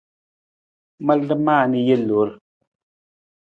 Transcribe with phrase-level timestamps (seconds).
[1.05, 2.29] Malada maa na i jel i loor.